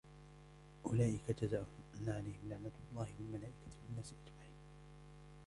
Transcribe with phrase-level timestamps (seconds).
[0.85, 4.57] أولئك جزاؤهم أن عليهم لعنة الله والملائكة والناس أجمعين